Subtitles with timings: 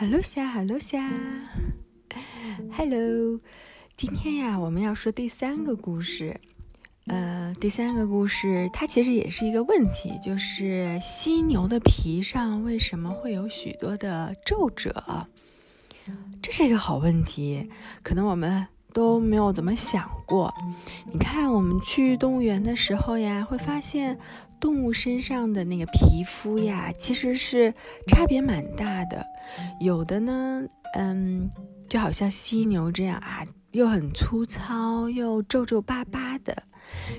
[0.00, 1.10] Hello 虾，Hello 虾
[2.70, 3.40] ，Hello。
[3.96, 6.40] 今天呀，我们要说第三个故事。
[7.08, 15.26] 呃，第三个故事它其实也是一个问题，就是犀牛的皮上为什么会有许多的皱褶？
[16.40, 17.68] 这是一个好问题，
[18.04, 20.52] 可能我们都没有怎么想过。
[21.12, 24.18] 你看，我们去动物园的时候呀，会发现。
[24.60, 27.72] 动物身上的那个皮肤呀，其实是
[28.08, 29.24] 差别蛮大的。
[29.78, 30.64] 有的呢，
[30.96, 31.48] 嗯，
[31.88, 36.60] 就好像犀牛这样啊，又很粗糙，又皱皱巴巴的。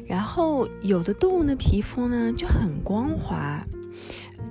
[0.05, 3.65] 然后有的动物的皮肤呢就很光滑，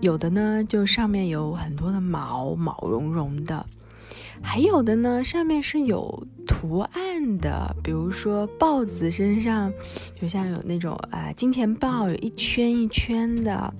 [0.01, 3.67] 有的呢就上面有很多的毛，毛茸茸的。
[4.41, 9.73] 还有的呢，上面是有图案的，比如说豹子身上，
[10.19, 13.73] 就像有那种啊金钱豹，有一圈一圈的；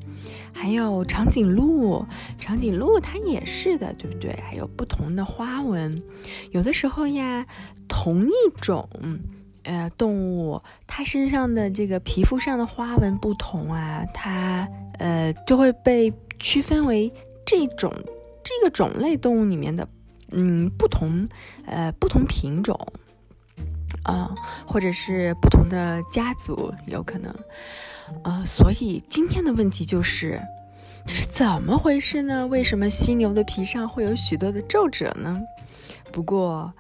[0.53, 2.05] 还有长颈鹿，
[2.39, 4.33] 长颈鹿它也是的，对不对？
[4.43, 6.03] 还有不同的花纹。
[6.51, 7.47] 有的时候呀，
[7.89, 8.89] 同一种
[9.63, 17.11] 呃动物，它身上的这个皮肤上的花纹不同啊，它呃就会被区分为
[17.47, 17.93] 这种
[18.43, 19.89] 这个种类动物里面的。
[20.31, 21.29] 嗯，不同，
[21.67, 22.79] 呃，不同品种，
[24.05, 24.35] 啊，
[24.67, 27.35] 或者是不同的家族，有可能，
[28.25, 30.41] 呃，所以今天的问题就是，
[31.07, 32.47] 这是怎么回事呢？
[32.47, 35.41] 为什么犀牛的皮上会有许多的皱褶呢？
[36.13, 36.73] 不过，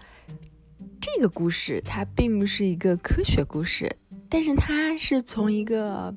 [1.00, 3.96] 这个故事它并不是一个科学故事，
[4.28, 6.14] 但是它是从一个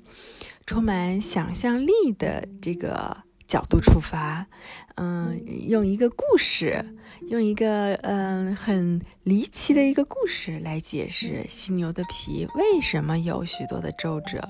[0.66, 3.18] 充满想象力的这个
[3.52, 4.48] 角度出发，
[4.96, 6.86] 嗯，用一个故事。
[7.28, 14.42] 用一个嗯很离奇的一个故事来解释犀牛的皮为什么有许多的皱褶。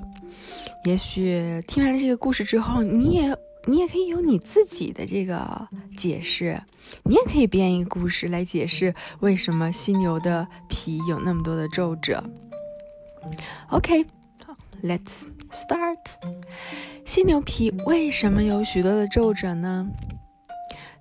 [0.85, 6.59] 也许听完了这个故事之后，你也你也可以有你自己的这个解释，
[7.03, 12.23] 你也可以编一个故事来解释为什么犀牛的皮有那么多的皱褶。
[13.69, 15.97] OK，let's start。
[17.05, 19.87] 犀牛皮为什么有许多的皱褶呢？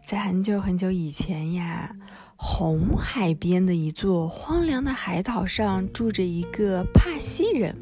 [0.04, 1.94] 在很久很久以前呀，
[2.36, 7.76] 红海边的一座荒凉的海岛上，住着一个帕西人。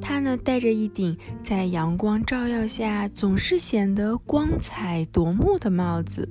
[0.00, 6.28] 他呢，戴着一顶在阳光照耀下总是显得光彩夺目的帽子。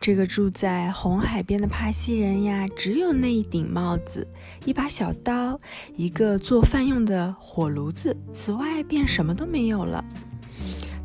[0.00, 4.26] 这个住在红海边的帕西人呀，只有那一顶帽子、
[4.64, 5.60] 一把小刀、
[5.94, 10.02] 一个做饭用的火炉子，此外便什么都没有了。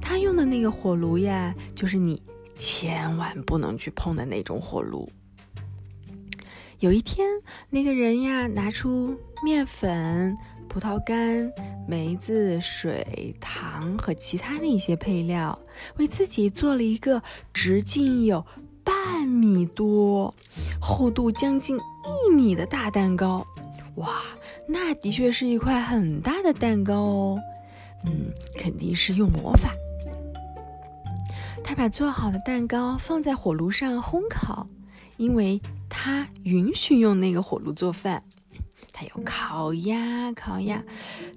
[0.02, 2.22] 他用的那个火炉呀，就是你。
[2.58, 5.12] 千万不能去碰的那种火炉。
[6.80, 7.28] 有一天，
[7.70, 9.14] 那个人呀，拿出
[9.44, 10.34] 面粉、
[10.70, 11.52] 葡萄干、
[11.86, 15.60] 梅子、水、糖和其他的一些配料，
[15.98, 17.22] 为自己做了一个
[17.54, 18.46] 直径有
[19.26, 20.32] 半米多、
[20.80, 23.44] 厚度将近一米的大蛋糕。
[23.96, 24.22] 哇，
[24.68, 27.40] 那的确是一块很大的蛋糕哦。
[28.06, 29.72] 嗯，肯定是用魔法。
[31.64, 34.68] 他把做好的蛋糕放在火炉上烘烤，
[35.18, 35.60] 因为
[35.90, 38.22] 他允许用那个火炉做饭。
[38.94, 40.84] 他又烤呀烤呀，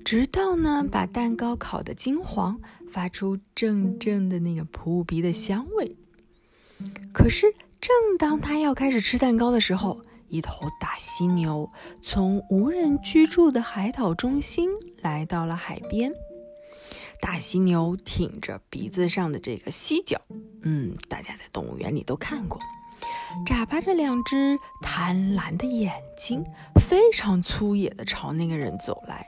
[0.05, 2.61] 直到呢把蛋糕烤得金黄，
[2.91, 5.97] 发出阵阵的那个扑鼻的香味。
[7.15, 7.47] 可是，
[7.89, 11.67] 正当他要开始吃蛋糕的时候，一头大犀牛
[12.03, 14.69] 从无人居住的海岛中心
[15.01, 16.13] 来到了海边。
[17.19, 20.21] 大犀牛挺着鼻子上的这个犀角，
[20.65, 22.61] 嗯，大家在动物园里都看过，
[23.47, 26.45] 眨巴着两只贪婪的眼睛，
[26.79, 29.27] 非常粗野地朝那个人走来。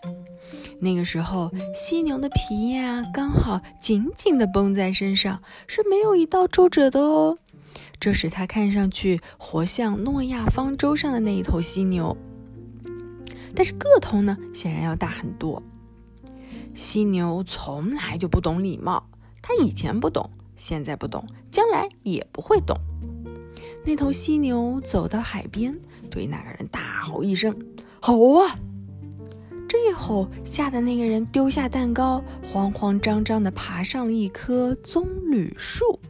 [0.82, 7.38] 那个时候，犀牛的皮呀，刚好紧紧地绷在身上，是没有一道皱褶的哦，
[8.00, 12.16] 这使它看上去活像诺亚方舟上的那一头犀牛，
[13.54, 15.62] 但是个头呢，显然要大很多。
[16.74, 19.06] 犀牛从来就不懂礼貌，
[19.42, 22.74] 它以前不懂，现在不懂，将来也不会懂。
[23.84, 25.76] 那头犀牛走到海边，
[26.10, 27.54] 对那个人大吼一声
[28.00, 28.58] ：“吼啊！”
[29.68, 36.00] 这一吼，吓得那个人丢下蛋糕，慌慌张张地爬上了一棵棕榈树。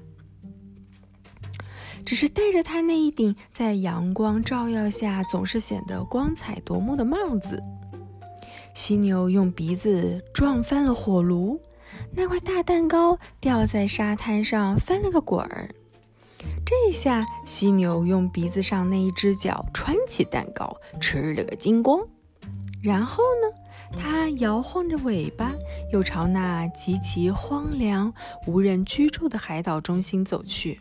[2.04, 7.62] 只是戴着他那一顶在阳光照耀下总是显得光彩夺目的帽子。
[8.74, 11.60] 犀牛用鼻子撞翻了火炉，
[12.14, 15.68] 那块大蛋糕掉在沙滩上，翻了个滚儿。
[16.64, 22.00] 这下，犀牛用鼻子上那一只脚穿起蛋糕，吃了个精光。
[22.82, 25.52] 然后呢，它摇晃着尾巴，
[25.92, 28.12] 又朝那极其荒凉、
[28.46, 30.80] 无人居住的海岛中心走去。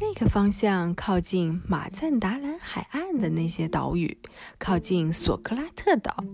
[0.00, 4.18] 那个方向靠近马赞达兰海岸的那些岛屿，
[4.58, 6.24] 靠近索克拉特岛，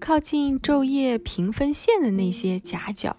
[0.00, 3.16] 靠近昼夜平分线的那些夹角。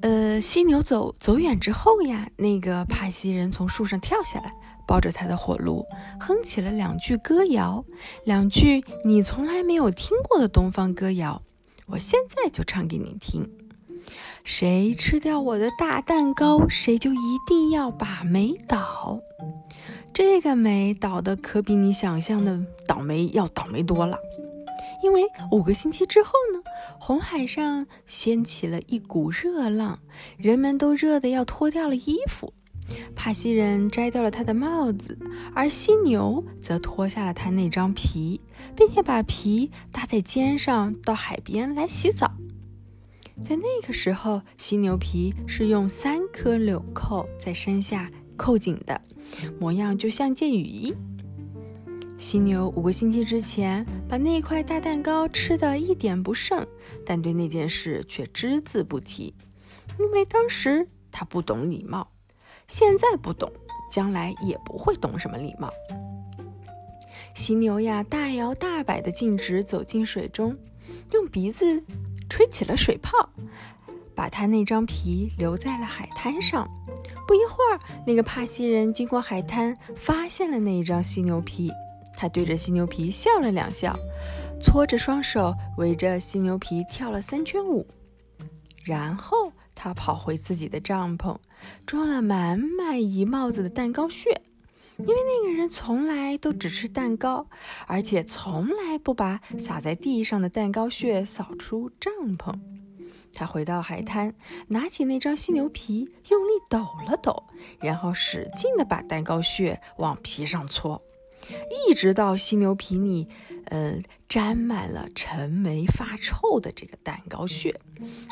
[0.00, 4.50] 呃，犀牛走走远之后呀，那个帕西人从树上跳下来，
[4.86, 5.84] 抱着他的火炉，
[6.20, 7.84] 哼起了两句歌谣，
[8.24, 11.42] 两句你从来没有听过的东方歌谣。
[11.86, 13.50] 我现在就唱给你听。
[14.42, 19.18] 谁吃掉我的大蛋糕，谁就一定要把煤倒。
[20.12, 24.18] 这个煤倒的可比你想象的倒霉要倒霉多了。
[25.02, 26.62] 因为五个星期之后呢，
[26.98, 29.98] 红海上掀起了一股热浪，
[30.38, 32.54] 人们都热得要脱掉了衣服。
[33.16, 35.18] 帕西人摘掉了他的帽子，
[35.54, 38.40] 而犀牛则脱下了他那张皮，
[38.76, 42.30] 并且把皮搭在肩上，到海边来洗澡。
[43.42, 49.00] 在那个时候，犀牛皮是用三颗纽扣在身下扣紧的，
[49.58, 50.94] 模样就像件雨衣。
[52.16, 56.66] 犀牛五个星期之前把那块大蛋糕吃得一点不剩，
[57.04, 59.34] 但对那件事却只字不提，
[59.98, 62.08] 因为当时他不懂礼貌，
[62.68, 63.52] 现在不懂，
[63.90, 65.70] 将来也不会懂什么礼貌。
[67.34, 70.56] 犀牛呀，大摇大摆地径直走进水中，
[71.12, 71.82] 用鼻子。
[72.28, 73.28] 吹起了水泡，
[74.14, 76.68] 把他那张皮留在了海滩上。
[77.26, 81.70] 不一会儿，那个帕西人经过海滩，发现了那一张犀牛皮。
[82.16, 83.96] 他对着犀牛皮笑了两笑，
[84.60, 87.86] 搓着双手围着犀牛皮跳了三圈舞。
[88.84, 91.36] 然后他跑回自己的帐篷，
[91.86, 94.42] 装了满满一帽子的蛋糕屑。
[94.98, 97.46] 因为那个人从来都只吃蛋糕，
[97.86, 102.54] 而且从来不把洒在地上的蛋糕屑扫出帐篷。
[103.32, 104.32] 他回到海滩，
[104.68, 107.42] 拿起那张犀牛皮，用力抖了抖，
[107.80, 111.02] 然后使劲地把蛋糕屑往皮上搓，
[111.88, 113.26] 一直到犀牛皮里，
[113.64, 117.74] 呃，沾满了陈霉发臭的这个蛋糕屑，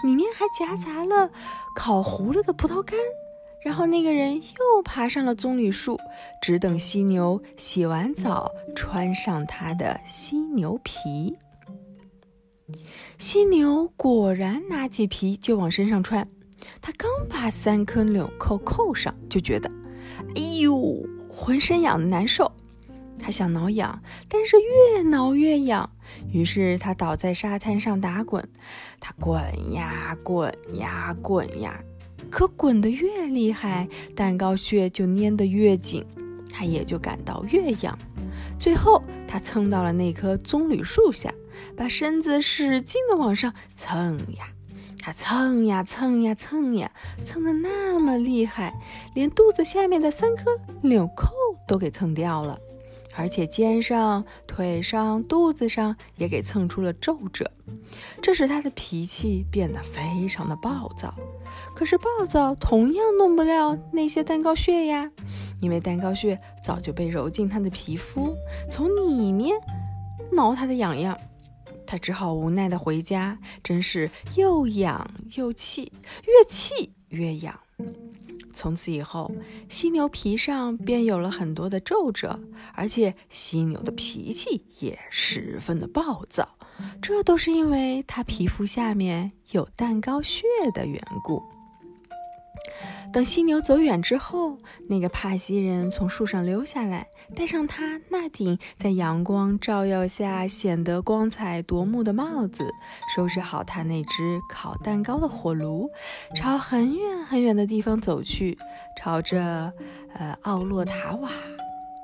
[0.05, 1.33] 里面还夹杂了
[1.75, 2.97] 烤糊了的葡萄干。
[3.65, 5.99] 然后那个人又爬上了棕榈树，
[6.41, 11.35] 只等犀牛洗完澡，穿上他的犀牛皮。
[13.19, 16.27] 犀牛果然拿起皮就往身上穿，
[16.81, 19.71] 他刚把三颗纽扣扣上，就觉得，
[20.35, 22.51] 哎呦，浑身痒的难受。
[23.19, 25.89] 他想挠痒，但是越挠越痒，
[26.33, 28.43] 于是他倒在沙滩上打滚，
[28.99, 29.41] 他滚
[29.73, 31.81] 呀滚呀滚呀。
[32.31, 36.05] 可滚得越厉害，蛋糕屑就粘得越紧，
[36.51, 37.97] 他也就感到越痒。
[38.59, 41.33] 最后，他蹭到了那棵棕榈树下，
[41.77, 44.49] 把身子使劲地往上蹭呀，
[45.01, 46.91] 他蹭呀蹭呀蹭呀，
[47.25, 48.73] 蹭得那么厉害，
[49.15, 51.29] 连肚子下面的三颗纽扣
[51.67, 52.59] 都给蹭掉了。
[53.15, 57.51] 而且肩上、腿上、肚子上也给蹭出了皱褶，
[58.23, 61.15] 这使他的脾气变得非常的暴躁。
[61.75, 65.11] 可是暴躁同样弄不了那些蛋糕屑呀，
[65.61, 68.37] 因为蛋糕屑早就被揉进他的皮肤，
[68.71, 69.57] 从里面
[70.31, 71.19] 挠他的痒痒。
[71.87, 75.93] 他只好无奈的回家，真是又痒又气，
[76.25, 77.59] 越气越痒。
[78.53, 79.31] 从此以后，
[79.69, 82.39] 犀牛皮上便有了很多的皱褶，
[82.75, 86.49] 而且犀牛的脾气也十分的暴躁。
[87.01, 91.43] 这都是因为它皮肤下面有蛋糕屑的缘故。
[93.13, 94.57] 等犀牛走远之后，
[94.89, 102.65] 那个帕西人从树上溜下来，戴上他那顶在阳光照耀下显得光彩夺目的帽子，
[103.15, 105.91] 收拾好他那只烤蛋糕的火炉，
[106.35, 108.57] 朝很远很远的地方走去，
[108.99, 109.71] 朝着
[110.15, 111.31] 呃奥洛塔瓦、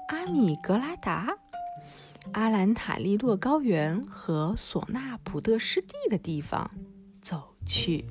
[0.08, 1.38] 阿米格拉达、
[2.32, 6.70] 阿兰塔利洛高原和索纳普特湿地的地方
[7.22, 8.04] 走去。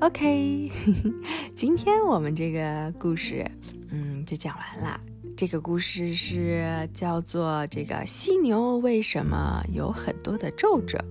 [0.00, 0.70] OK，
[1.56, 3.50] 今天我们这个故事，
[3.90, 5.00] 嗯，就讲完了。
[5.34, 11.02] 这个故事是叫做这个犀牛为什么有很多的皱褶？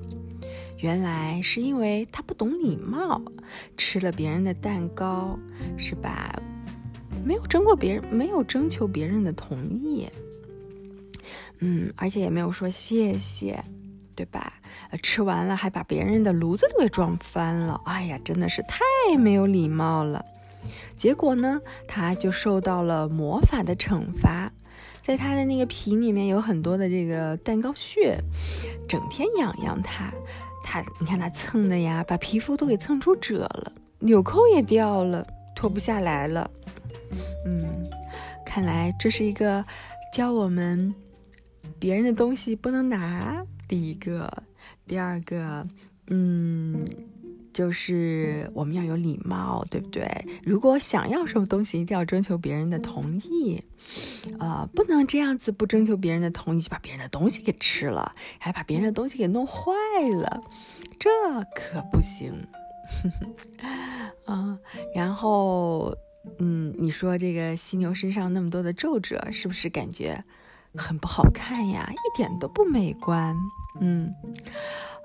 [0.78, 3.20] 原来是因为它不懂礼貌，
[3.76, 5.38] 吃了别人的蛋糕，
[5.78, 6.40] 是吧？
[7.24, 10.08] 没有征过别人，没有征求别人的同意，
[11.58, 13.64] 嗯，而且也没有说谢谢，
[14.16, 14.54] 对吧？
[15.04, 20.24] 吃完了还把别人的炉子都给撞翻了，哎呀，真的是太没有礼貌了。
[20.96, 24.52] 结果呢，他就受到了魔法的惩罚，
[25.04, 28.18] 在他的那个皮里面有很多的这个蛋糕屑，
[28.88, 30.12] 整天痒痒他。
[30.64, 36.50] 他你看他蹭的呀，把皮肤都给蹭出褶了，纽扣也掉了，脱不下来了。
[37.46, 37.88] 嗯，
[38.46, 39.64] 看来这是一个
[40.12, 40.96] 教我们
[41.78, 43.46] 别人的东西不能拿。
[43.68, 44.44] 第一个，
[44.88, 45.68] 第二个，
[46.08, 46.86] 嗯。
[47.56, 50.06] 就是我们要有礼貌，对不对？
[50.44, 53.58] 如果想要什么东西，一定要征求别人的同意，
[54.40, 59.72] 呃，不能这样子不征求别人的同意就把别人的东西给吃了，还把别人的东西给弄坏
[60.22, 60.44] 了，
[61.00, 61.10] 这
[61.56, 62.34] 可不行。
[64.26, 64.60] 啊，
[64.94, 65.96] 然后，
[66.40, 70.22] 嗯，你说这个犀牛身上那么多的皱褶，是不是感觉
[70.78, 71.90] 很不好看呀？
[71.92, 73.36] 一点都不美观，
[73.82, 74.14] 嗯。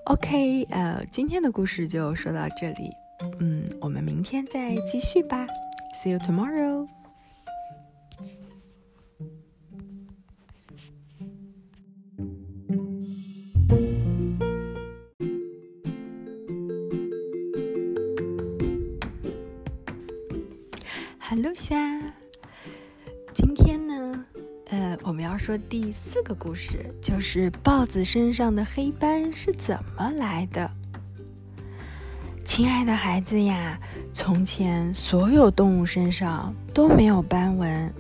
[0.07, 2.91] OK，呃，今天的故事就说到这里，
[3.39, 5.47] 嗯，我们明天再继续吧。
[6.03, 6.89] See you tomorrow.
[21.21, 22.01] Hello，虾。
[24.71, 30.71] 呃我们要说第四个故事，就是豹子身上的黑斑是怎么来的。
[32.45, 33.79] 亲爱的孩子呀，
[34.13, 37.93] 从前所有动物身上都没有斑纹，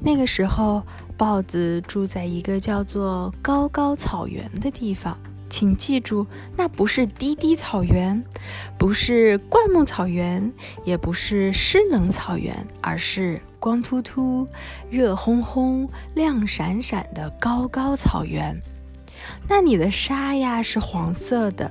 [0.00, 0.82] 那个时候
[1.16, 5.18] 豹子住在一个叫做高高草原的地方。
[5.54, 8.24] 请记住，那不是低低草原，
[8.76, 10.52] 不是灌木草原，
[10.84, 14.48] 也不是湿冷草原，而是光秃秃、
[14.90, 18.60] 热烘烘、亮闪闪的高高草原。
[19.48, 21.70] 那里的沙呀是黄色的，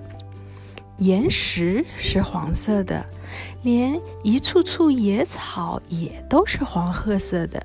[0.99, 3.05] 岩石是黄色的，
[3.63, 7.61] 连一簇簇野草也都是黄褐色的。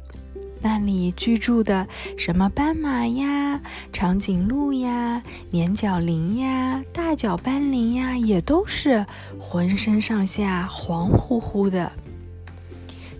[0.61, 1.87] 那里居住的
[2.17, 3.61] 什么斑马呀、
[3.93, 9.07] 长颈鹿呀、年角羚呀、大角斑羚呀，也都是
[9.38, 11.93] 浑身上下黄乎乎的。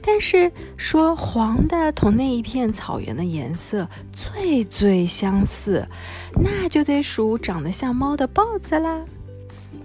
[0.01, 5.87] 但是说黄的同那一片草原的颜色最最相似，
[6.35, 9.05] 那就得数长得像猫的豹子啦。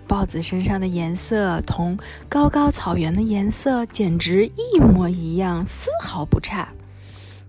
[0.07, 1.97] 豹子身上的颜色同
[2.29, 6.69] 高高草原的颜色简直一模一样，丝毫不差。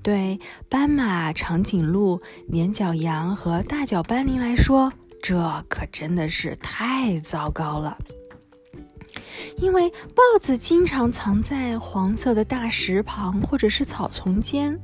[0.04, 4.92] 对斑马、长颈鹿、年角羊和大角斑羚来说，
[5.22, 7.96] 这可真的是太糟糕了。
[9.56, 14.78] 因为豹子经常藏在黄色的大石旁或者是草丛间，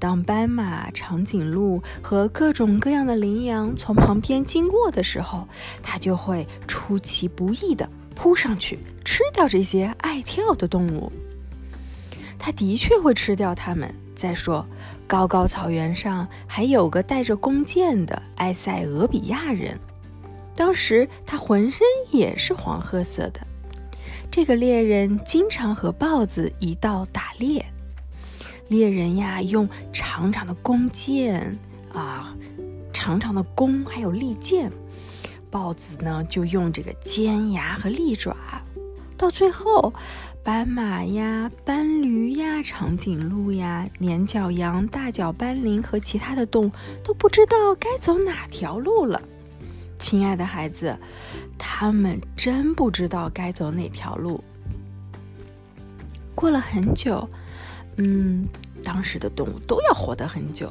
[0.00, 5.46] 当斑马、长颈鹿和各种各样的羚羊从旁边经过的时候，
[5.84, 11.12] 它就会出其不意地扑上去吃掉这些爱跳的动物。
[12.40, 13.94] 它的确会吃掉它们。
[14.14, 14.64] 再说，
[15.06, 19.78] 高高草原上还有个带着弓箭的埃塞俄比亚人，
[20.54, 21.80] 当时他浑身
[22.10, 23.40] 也是黄褐色的。
[24.30, 27.64] 这个猎人经常和豹子一道打猎。
[28.68, 31.58] 猎人呀，用长长的弓箭
[31.92, 32.34] 啊，
[32.92, 34.70] 长长的弓还有利箭；
[35.50, 38.36] 豹子呢，就用这个尖牙和利爪。
[39.18, 39.92] 到最后。
[40.44, 46.70] 斑马呀，斑驴呀，长颈鹿呀，年角羊、大角斑羚和其他的动物
[47.02, 49.22] 都不知道该走哪条路了。
[49.98, 50.94] 亲爱的孩子，
[51.56, 54.44] 他们真不知道该走哪条路。
[56.34, 57.26] 过了很久，
[57.96, 58.46] 嗯，
[58.84, 60.70] 当时的动物都要活得很久。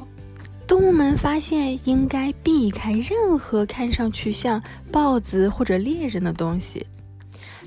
[0.68, 4.62] 动物们发现应该避开任何看上去像
[4.92, 6.86] 豹子或者猎人的东西。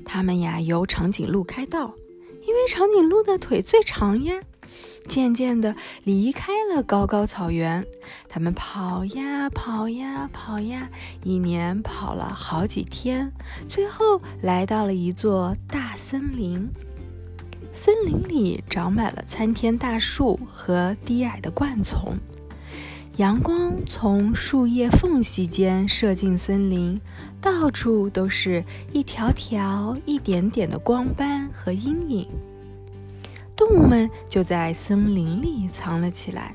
[0.04, 1.94] 他们呀，由长颈鹿开道，
[2.46, 4.40] 因为长颈鹿的腿最长呀。
[5.06, 5.74] 渐渐地
[6.04, 7.82] 离开了高高草原，
[8.28, 10.90] 他们跑呀跑呀跑呀，
[11.22, 13.32] 一年跑了好几天，
[13.66, 16.68] 最后来到了一座大森林。
[17.72, 22.18] 森林里长满了参天大树和低矮的灌丛。
[23.16, 27.00] 阳光从树叶缝隙间射进森林，
[27.40, 32.28] 到处都是一条条、一点点的光斑和阴影。
[33.54, 36.54] 动物们就在森林里藏了起来。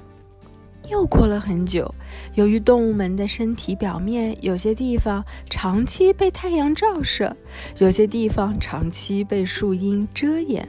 [0.89, 1.93] 又过了很久，
[2.35, 7.35] 由于动物们的身体表面有些地方长期被太阳照射，
[7.77, 10.67] 有些地方长期被树荫遮掩，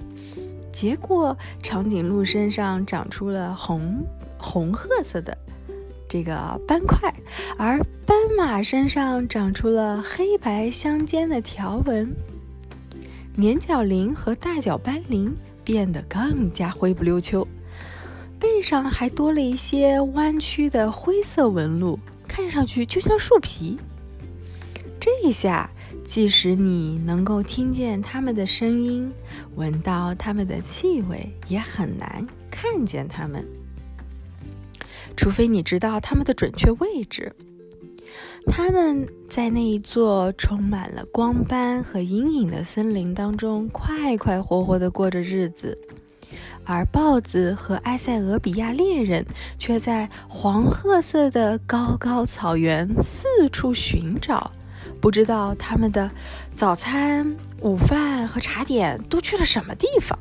[0.72, 4.04] 结果长颈鹿身上长出了红
[4.38, 5.36] 红褐色的。
[6.14, 7.12] 这个斑块，
[7.58, 12.14] 而斑马身上长出了黑白相间的条纹，
[13.34, 17.44] 年角羚和大角斑羚变得更加灰不溜秋，
[18.38, 23.76] 背上还多了一些弯曲的灰色纹路，看上去就像树皮。
[25.00, 25.68] 这一下
[26.04, 29.10] 即使你能够听见它们的声音，
[29.56, 33.44] 闻到它们的气味，也很难看见它们，
[35.16, 37.34] 除非你知道它们的准确位置。
[38.46, 45.76] 他们在那一座充满了光斑和阴影的森林当中，快快活活地过着日子，
[46.64, 49.24] 而豹子和埃塞俄比亚猎人
[49.58, 54.52] 却在黄褐色的高高草原四处寻找，
[55.00, 56.10] 不知道他们的
[56.52, 60.18] 早餐、午饭和茶点都去了什么地方。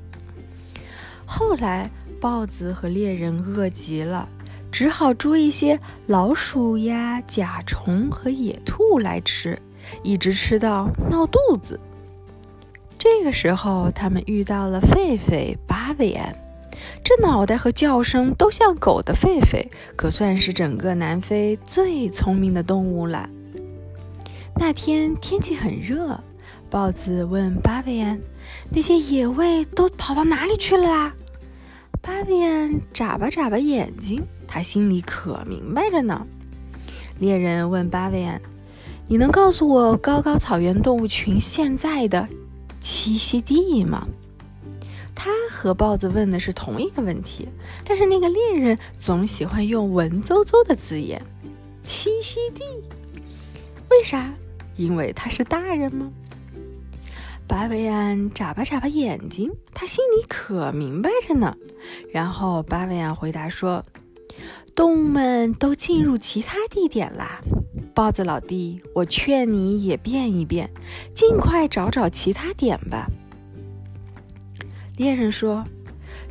[1.26, 4.28] 后来，豹子和猎人饿极了。
[4.74, 9.58] 只好捉一些老鼠呀、甲虫和野兔来吃，
[10.02, 11.80] 一直吃到闹肚子。
[12.98, 16.36] 这个时候，他们遇到了狒狒巴维安，
[17.04, 23.30] 这脑袋和叫声都像狗的狒狒，可算是整个南非最聪明的动物了。
[24.56, 26.20] 那天天气很热，
[26.72, 28.20] 豹子问巴维安
[28.74, 31.14] ：“那些野味都跑到哪里去了啦？”
[32.02, 34.26] 巴维安眨巴眨巴眼睛。
[34.54, 36.28] 他心里可明白着呢。
[37.18, 38.40] 猎人问巴维安
[39.10, 42.28] ：“你能告诉我高高草原动物群现在的
[42.80, 44.08] 栖息地吗？”
[45.16, 47.50] 他和豹子问的是同一个问题，
[47.84, 51.20] 但是那个猎人总喜欢用文绉绉的字眼
[51.84, 52.62] “栖息地”。
[53.90, 54.32] 为啥？
[54.76, 56.12] 因为他是大人吗？
[57.48, 61.58] 巴维安眨巴眨巴眼睛，他心里可明白着呢。
[62.12, 63.84] 然后巴维安回答说。
[64.76, 67.42] 动物们都进入其他地点啦，
[67.94, 70.68] 豹子老弟，我劝你也变一变，
[71.14, 73.08] 尽快找找其他点吧。
[74.98, 75.64] 猎人说：“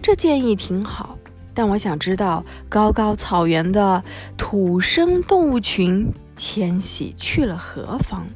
[0.02, 1.16] 这建议挺好，
[1.54, 4.02] 但我想知道高高草原的
[4.36, 8.26] 土生动物群迁徙去了何方。”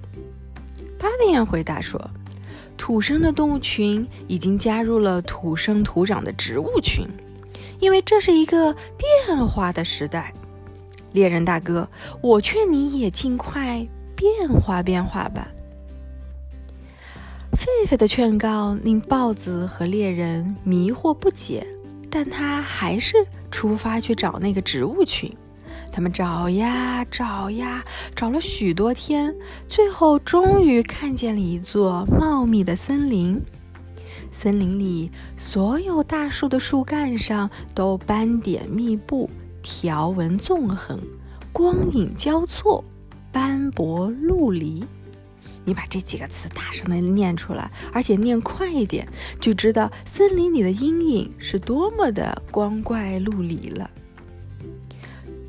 [0.98, 2.00] 巴维安回答说
[2.78, 7.04] ：“土生的动物群已经加入了土生土长的植物群。”
[7.78, 10.32] 因为这是一个变化的时代，
[11.12, 11.88] 猎人大哥，
[12.20, 15.48] 我劝你也尽快变化变化吧。
[17.52, 21.66] 狒狒的劝告令豹子和猎人迷惑不解，
[22.10, 25.32] 但他还是出发去找那个植物群。
[25.90, 27.82] 他们找呀找呀，
[28.14, 29.34] 找了许多天，
[29.66, 33.40] 最后终于看见了一座茂密的森林。
[34.30, 39.30] 森林里所有大树的树干上都斑点密布，
[39.62, 41.00] 条纹纵横，
[41.52, 42.84] 光影交错，
[43.32, 44.84] 斑驳陆离。
[45.64, 49.08] 你把这几个词大声的念出来，而且念快一点，
[49.40, 53.90] 就知道森林里的阴影是多么的光怪陆离了。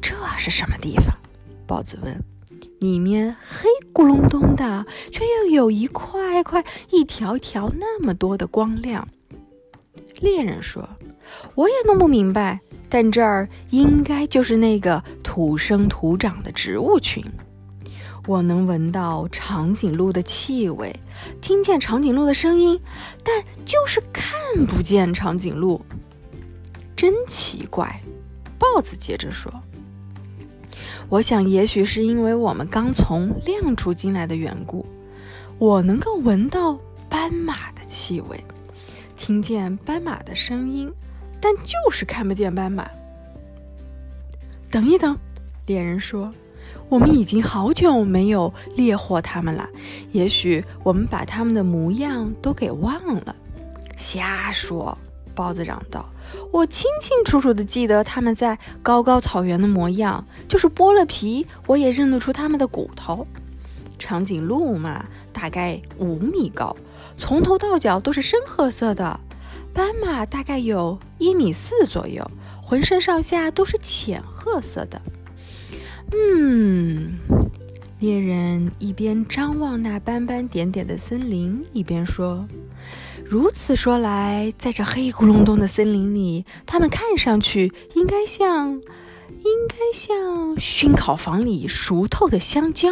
[0.02, 1.16] 这是什么地方？
[1.68, 2.37] 豹子问。
[2.80, 9.08] 里面黑咕隆咚的，却又有一块块、一条条那么多的光亮。
[10.20, 10.88] 猎人说
[11.56, 12.60] ：“我也弄不明白，
[12.90, 17.24] 但这儿应该就是那个土生土长的植物群。
[18.26, 20.94] 我能闻到长颈鹿的气味，
[21.42, 22.80] 听见长颈鹿的声音，
[23.24, 25.82] 但就是看不见长颈鹿，
[26.96, 28.02] 真奇怪。”
[28.60, 29.52] 豹子接着说。
[31.10, 34.86] 我想，也许是因为我们刚从亮处进来的缘故，
[35.58, 38.43] 我能够闻到斑马的气味，
[39.15, 40.91] 听见斑马的声音，
[41.39, 42.86] 但就是看不见斑马。
[44.70, 45.17] 等一等，
[45.65, 46.30] 猎人说
[46.89, 49.70] ：“我们已经好久没有猎获它们了，
[50.12, 53.34] 也许我们把它们的模样都给忘了。”
[53.96, 54.96] 瞎说！
[55.34, 56.06] 豹子嚷道。
[56.52, 63.26] 我清清楚楚地记得他们在高高草原的模样，就是剥了皮，我也认得出他们的骨头。
[64.00, 66.76] 长颈鹿嘛，大概五米高，
[67.18, 69.20] 从头到脚都是深褐色的；
[69.74, 72.30] 斑马大概有一米四左右，
[72.62, 75.02] 浑身上下都是浅褐色的。
[76.12, 77.18] 嗯，
[78.00, 82.48] 猎人一边张望那斑斑点点的森林，一边说。
[83.30, 92.90] 如此说来，在这黑咕隆咚的森林里，它们看上去应该像，应该像熏烤房里熟透的香蕉。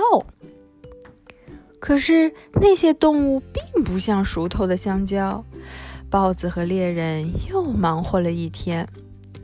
[1.80, 5.44] 可是那些动物并不像熟透的香蕉。
[6.10, 8.88] 豹子和猎人又忙活了一天，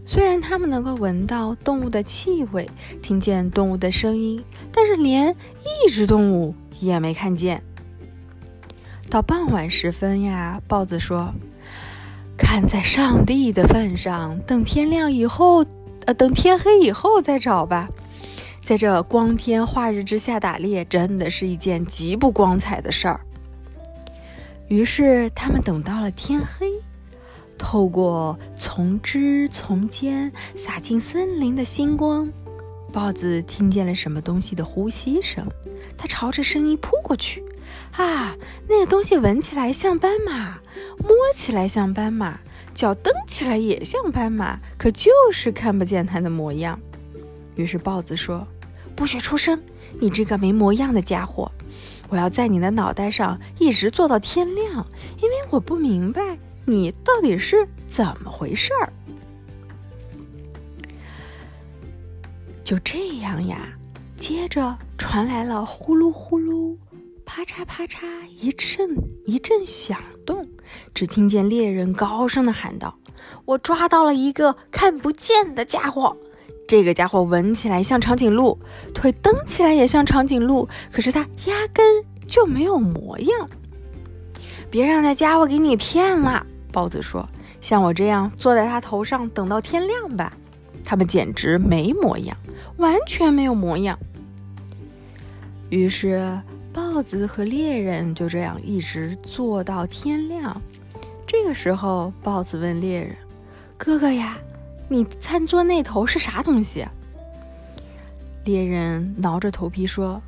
[0.05, 2.69] 虽然他们能够闻到动物的气味，
[3.01, 5.33] 听见动物的声音，但是连
[5.85, 7.63] 一只动物也没看见。
[9.11, 11.33] 到傍晚时分呀，豹子说
[12.39, 15.65] ：“看在上帝的份上，等天亮以后，
[16.05, 17.89] 呃，等天黑以后再找吧。
[18.63, 23.19] 在这光天化日之下打猎，真的是一件极不光彩的事儿。
[24.69, 26.71] 于是他们等到了天黑，
[27.57, 32.29] 透过从枝从间洒进森林的星光，
[32.93, 35.45] 豹子听见了什么东西的呼吸声。
[35.97, 37.43] 他朝着声音扑过去，
[37.91, 38.35] 啊，
[38.67, 40.59] 那个东西闻起来像斑马，
[41.03, 42.39] 摸起来像斑马，
[42.73, 46.79] 脚蹬起来也像斑马，可就是看不见它的模样。
[47.55, 48.47] 于是豹子说
[48.95, 49.61] ：“不许出声，
[49.99, 51.51] 你这个没模样的家伙！”
[52.09, 54.85] 我要在你的脑袋上一直坐到天亮，
[55.21, 58.91] 因为我不明白你到底是怎么回事儿。
[62.63, 63.67] 就这样呀，
[64.17, 66.75] 接着传来了呼噜呼噜、
[67.33, 68.03] 啪嚓啪嚓
[68.41, 68.89] 一阵
[69.25, 70.45] 一阵响动，
[70.93, 72.93] 只听见猎人高声的喊道
[73.47, 76.13] ：“我抓到了一个看不见的家伙！
[76.67, 78.59] 这个家伙闻起来像长颈鹿，
[78.93, 83.49] 腿蹬起来也像长颈鹿，可是它压根……”就没有模样，
[84.69, 86.45] 别让那家伙给你骗了。
[86.71, 87.25] 包子说
[87.61, 90.33] ：“像我这样坐在他头上，等到天亮吧。”
[90.83, 92.35] 他们简直没模样，
[92.75, 93.97] 完全没有模样。
[95.69, 96.37] 于是，
[96.73, 100.61] 豹子和猎人就这样一直坐到天亮。
[101.27, 103.15] 这个时候，豹子问猎人
[103.77, 104.37] ：“哥哥呀，
[104.89, 106.85] 你餐桌那头是啥东西？”
[108.45, 110.21] 猎人挠着头皮说。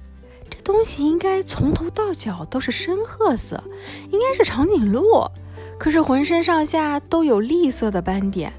[0.49, 3.63] 这东西应该从头到脚都是深褐色，
[4.11, 5.25] 应该是长颈鹿，
[5.79, 8.53] 可是浑身上下都有栗色的斑点。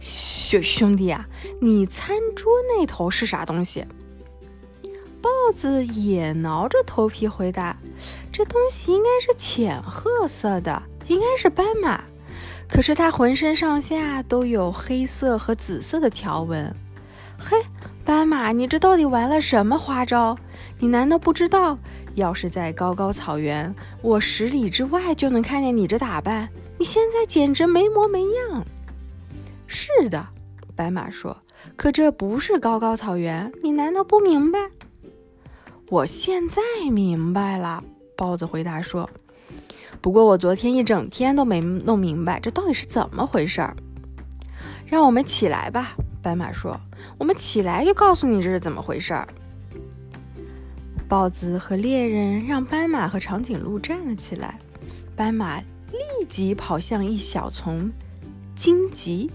[0.00, 1.26] 兄兄弟啊，
[1.60, 3.84] 你餐桌那头是啥东西？
[5.22, 7.76] 豹子也挠着头皮回答
[8.32, 12.02] ：“这东西应该是浅褐色的，应该是斑马，
[12.68, 16.74] 可是它浑身上下都有黑色和紫色的条纹。”
[17.38, 17.56] 嘿，
[18.04, 20.36] 斑马，你这到底玩了什么花招？
[20.78, 21.76] 你难道不知道，
[22.14, 26.48] 要是在高高草原，我十里之外就能看见你这打扮？
[26.78, 28.64] 你现在简直没模没样。
[29.66, 30.26] 是的，
[30.74, 31.36] 白马说。
[31.76, 34.58] 可这不是高高草原，你难道不明白？
[35.90, 37.82] 我现在明白了，
[38.16, 39.10] 豹子回答说。
[40.00, 43.74] 不过我昨天一整天都没弄明白，这到底是怎么回事儿？
[44.86, 46.80] 让我们起来吧，斑马说。
[47.18, 49.26] 我们起来就告诉你这是怎么回事儿。
[51.08, 54.60] 豹子和猎人让斑马和长颈鹿站了起来，
[55.16, 57.90] 斑马立即跑向一小丛
[58.54, 59.28] 荆棘，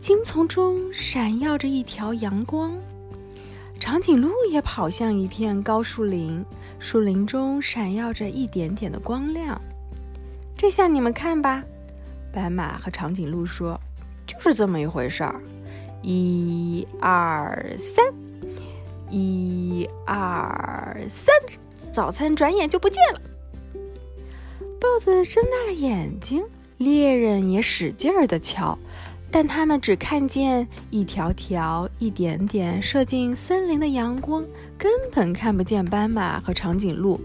[0.00, 2.72] 荆丛中闪耀着一条阳光；
[3.90, 6.44] 长颈鹿也跑向一片高树林，
[6.78, 9.58] 树林中闪耀着一点点的光亮。
[10.54, 11.64] 这下你们看吧，
[12.30, 13.80] 斑马和长颈鹿说
[14.28, 15.40] ：“就是这么一回事儿。”
[16.04, 18.04] 一二三。
[19.08, 21.34] 一二三，
[21.90, 23.20] 早餐转眼就不见了。
[24.78, 26.44] 豹子睁大了眼睛，
[26.76, 28.78] 猎人也使劲儿的瞧，
[29.30, 34.44] 但他们只看见一条条、一点点射进森林的阳光，
[34.76, 37.20] 根本看不见斑马和长颈鹿，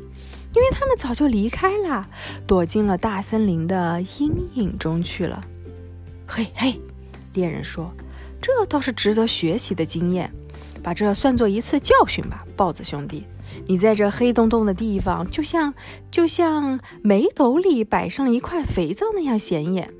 [0.53, 2.07] 因为他们早就离开了，
[2.45, 5.43] 躲进了大森林的阴影中去了。
[6.27, 6.79] 嘿嘿，
[7.33, 7.91] 猎人说
[8.41, 10.31] ：“这倒是值得学习的经验。”
[10.83, 13.23] 把这算作一次教训吧，豹子兄弟。
[13.67, 15.73] 你在这黑洞洞的地方，就像
[16.11, 19.93] 就像煤斗里摆上一块肥皂那样显眼。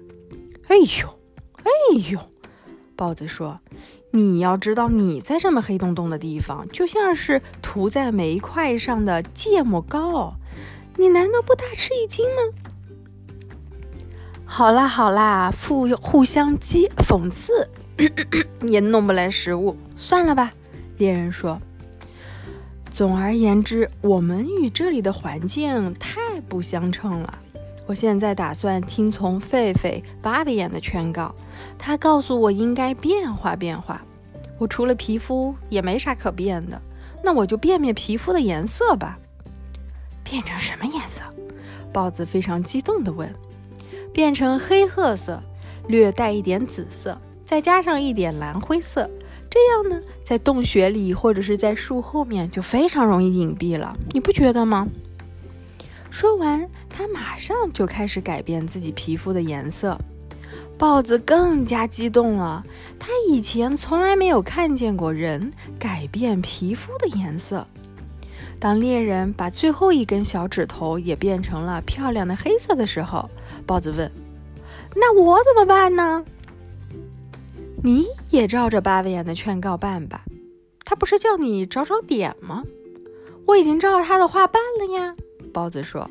[0.68, 1.20] 哎呦，
[1.64, 1.72] 哎
[2.12, 2.20] 呦，
[2.96, 3.60] 豹子说
[4.12, 10.36] ：“你要知道，你在这么黑洞洞的地方，就像是涂在煤块上的芥末膏。
[10.98, 12.42] 你难道不大吃一惊吗？”
[14.46, 17.68] 好啦好啦，互互相讥讽刺
[18.68, 20.54] 也弄不来食物，算了吧。
[20.98, 21.60] 猎人说
[22.92, 27.40] ：“总而言之，我们与这里的环境太不相称了。
[27.86, 31.34] 我现在打算听从狒狒巴比眼的劝告，
[31.78, 34.02] 他告诉我应该变化变化。
[34.58, 36.82] 我除了皮肤也没啥可变的，
[37.24, 39.20] 那我就变变皮肤的颜色吧。
[40.24, 41.22] 变成什么颜色？”
[41.92, 43.30] 豹子非常激动地问。
[44.14, 45.42] “变成黑褐色，
[45.88, 49.10] 略带一点紫色，再加上一点蓝灰色。”
[49.52, 54.88] 这样呢，在洞穴里或者是在树后面就非常容易隐蔽了，你不觉得吗？
[56.14, 59.98] 说完，他马上就开始改变自己皮肤的颜色。
[60.78, 62.64] 豹子更加激动了，
[63.00, 67.66] 他以前从来没有看见过人改变皮肤的颜色。
[68.60, 73.28] 当猎人把最后一根小指头也变成了漂亮的黑色的时候，
[73.66, 74.10] 豹子问
[74.96, 76.24] ：“那我怎么办呢？”
[77.82, 80.22] 你也照着巴维亚的劝告办吧，
[80.86, 82.64] 他不是叫你找找点吗？
[83.48, 85.16] 我已经照着他的话办了呀。
[85.54, 86.10] 包子说：“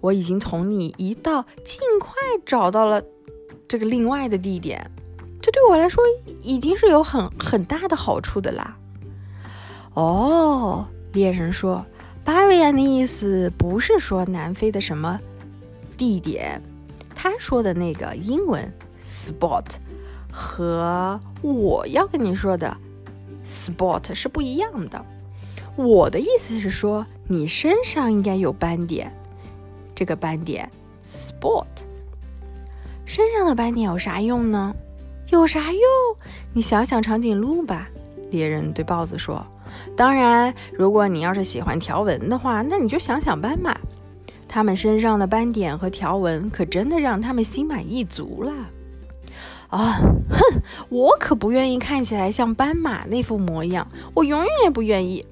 [0.00, 2.12] 我已经同你一道，尽快
[2.46, 3.02] 找到了
[3.68, 4.90] 这个另外的地点。
[5.42, 6.02] 这对我来说
[6.40, 8.76] 已经是有很很大的好处的啦。”
[9.94, 11.84] 哦，猎人说
[12.24, 15.20] ：“巴维亚的意思不是说南非的什么
[15.98, 16.62] 地点，
[17.14, 19.66] 他说的那个英文 spot
[20.32, 22.76] 和我要跟你说的
[23.44, 25.04] spot 是不一样的。”
[25.76, 29.12] 我的意思是说，你身上应该有斑点，
[29.94, 30.70] 这个斑点
[31.04, 31.66] spot。
[33.04, 34.74] 身上的斑点有啥用呢？
[35.30, 35.82] 有啥用？
[36.52, 37.88] 你想想长颈鹿吧。
[38.30, 39.44] 猎人对豹子说
[39.96, 43.76] ：“当然，如果你要是喜欢条纹的话，那你就想想斑马。
[44.48, 48.52] 它们身上的斑点和条纹可真的让他们心满意足了。”
[49.70, 49.98] 啊，
[50.30, 50.62] 哼！
[50.88, 55.24] 我可不愿意看起来像斑马那副模样，我永远也不愿意。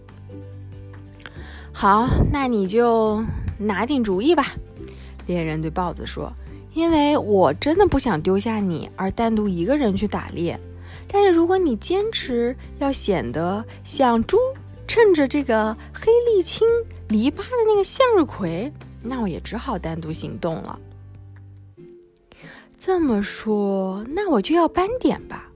[1.72, 3.24] 好，那你就
[3.58, 4.52] 拿定主意吧。”
[5.26, 6.32] 猎人对豹子说
[6.74, 10.58] ，“因为我真的不想丢下你而单独一个人去打猎。
[11.08, 14.38] 但是如果你坚持要显得像猪，
[14.87, 16.66] 趁着这个黑沥青
[17.08, 20.78] 篱笆的那个向日葵，那我也只好单独行动了。”
[22.78, 25.48] 这么说，那我就要斑点吧。”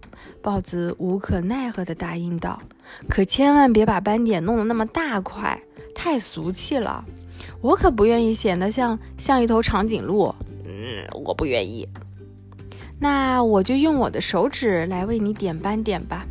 [0.43, 2.63] 豹子无可奈何地答应道
[3.11, 5.61] ，“可千万别把斑点弄得那么大块。”
[5.97, 7.05] 太俗气了，
[7.61, 10.33] 我可不愿意显得像像一头长颈鹿。
[10.65, 11.89] 嗯，我不愿意。
[13.01, 16.25] 那我就用我的手指来为你点斑点吧。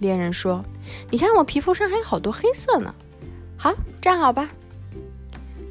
[0.00, 0.62] 猎人说
[1.10, 2.94] ：“你看我皮肤上还有好多黑色呢。”
[3.56, 3.72] 好，
[4.02, 4.50] 站好吧。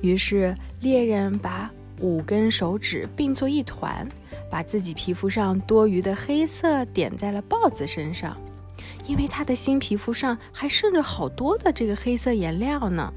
[0.01, 4.07] 于是猎人把五根手指并作一团，
[4.49, 8.35] 把自己皮肤上多余的黑色点在了豹子身上，
[9.05, 13.13] 因为他的新皮肤上还剩着好多的这个黑色颜料呢。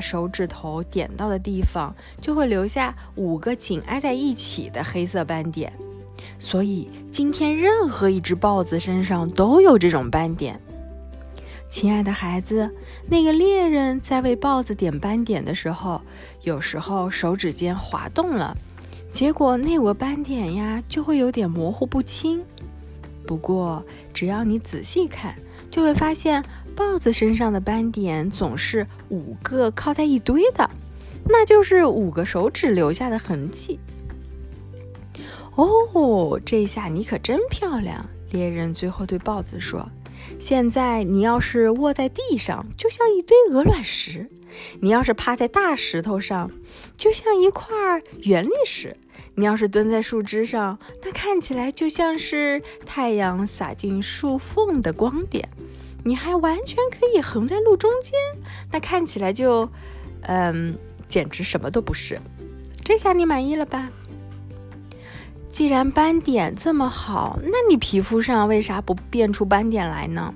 [0.00, 5.72] 手指头点到的地方，就会留下五个紧挨在一起的黑色斑点，
[6.38, 10.60] 所以今天任何一只豹子身上都有这种斑点。
[11.68, 12.70] 亲爱的孩子，
[13.08, 16.00] 那个猎人在为豹子点斑点的时候，
[16.42, 18.56] 有时候手指尖滑动了，
[19.10, 22.42] 结果那五个斑点呀就会有点模糊不清。
[23.26, 23.84] 不过
[24.14, 25.34] 只要你仔细看，
[25.70, 26.44] 就会发现。
[26.78, 30.68] 豹子身上的斑点总是五个靠在一堆的，
[31.24, 33.78] 那就是五个手指留下的痕迹。
[35.56, 38.06] 哦，这下你可真漂亮！
[38.30, 39.88] 猎人最后对豹子说
[40.38, 44.26] ：“现在你要是卧在地上，就像一堆鹅卵石；
[44.80, 46.50] 你要是趴在大石头上，
[46.96, 47.74] 就像一块
[48.20, 48.94] 圆砾石；
[49.34, 55.48] 你要是蹲在树枝上，那看起来就像是太阳洒进树缝的光点。”
[56.08, 58.14] 你还完全可以横在路中间，
[58.72, 59.68] 那看起来就，
[60.22, 60.74] 嗯，
[61.06, 62.18] 简直什么都不是。
[62.82, 63.90] 这下你满意了吧？
[65.50, 70.32] 既然斑点这么好，那你皮肤上为啥不变出斑点来呢？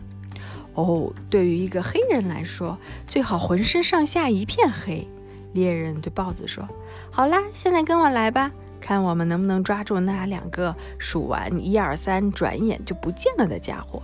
[0.75, 2.77] 哦，对于一个黑人来说，
[3.09, 5.09] 最好浑身上下一片黑。
[5.55, 6.69] 猎人对豹子说
[7.11, 14.03] ：“好啦，现在跟我来吧，看我们能不能抓住那两个数完一二三，转眼就不见了的家伙。”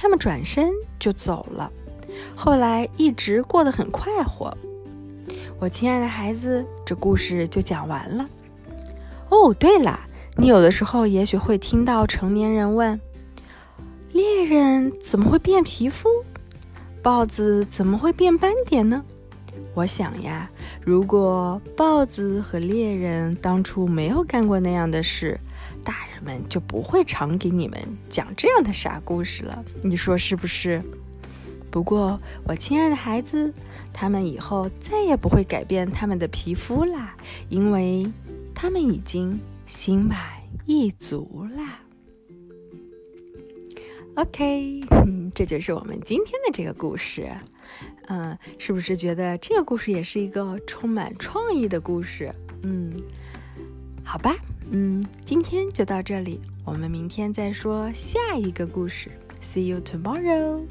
[0.00, 1.68] 他们转身就走了，
[2.36, 4.56] 后来一直过得很快活。
[5.58, 8.24] 我亲爱的孩子，这故事就讲完了。
[9.28, 9.98] 哦，对了，
[10.36, 13.00] 你有的时候也许会听到成年人问：
[14.12, 16.08] 猎人怎么会变皮肤？
[17.02, 19.04] 豹子怎么会变斑点呢？
[19.74, 20.48] 我想呀，
[20.80, 25.36] 如果豹子和猎人当初没有干过那样的事。
[25.88, 30.82] 大人们就不会常给你们讲这样的傻故事了，你说是不是？
[31.70, 33.50] 不过，我亲爱的孩子，
[33.90, 37.16] 他们以后再也不会改变他们的皮肤啦，
[37.48, 38.06] 因为
[38.54, 40.18] 他们已经心满
[40.66, 41.80] 意足啦。
[44.16, 44.82] OK，
[45.34, 47.26] 这就是我们今天的这个故事。
[48.08, 52.30] 嗯，是不是觉得这个故事也是一个充满创意的故事？
[52.62, 52.92] 嗯，
[54.04, 54.36] 好吧。
[54.70, 59.10] 嗯，今天就到这里，我们明天再说下一个故事。
[59.40, 60.62] See you tomorrow.